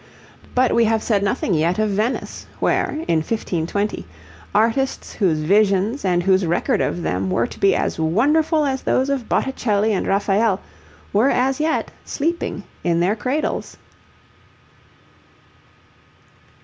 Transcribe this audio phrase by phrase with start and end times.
[0.55, 4.03] But we have said nothing yet of Venice, where, in 1520,
[4.55, 9.11] artists whose visions and whose record of them were to be as wonderful as those
[9.11, 10.59] of Botticelli and Raphael,
[11.13, 13.77] were as yet sleeping in their cradles.